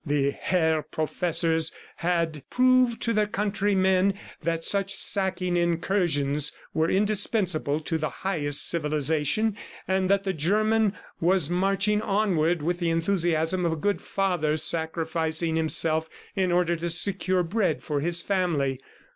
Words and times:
The 0.03 0.31
Herr 0.31 0.81
Professors 0.81 1.71
had 1.97 2.41
proved 2.49 3.03
to 3.03 3.13
their 3.13 3.27
countrymen 3.27 4.15
that 4.41 4.65
such 4.65 4.95
sacking 4.95 5.55
incursions 5.55 6.53
were 6.73 6.89
indispensable 6.89 7.79
to 7.81 7.99
the 7.99 8.09
highest 8.09 8.67
civilization, 8.67 9.55
and 9.87 10.09
that 10.09 10.23
the 10.23 10.33
German 10.33 10.93
was 11.19 11.51
marching 11.51 12.01
onward 12.01 12.63
with 12.63 12.79
the 12.79 12.89
enthusiasm 12.89 13.63
of 13.63 13.73
a 13.73 13.75
good 13.75 14.01
father 14.01 14.57
sacrificing 14.57 15.55
himself 15.55 16.09
in 16.35 16.51
order 16.51 16.75
to 16.77 16.89
secure 16.89 17.43
bread 17.43 17.83
for 17.83 17.99
his 17.99 18.23
family. 18.23 18.79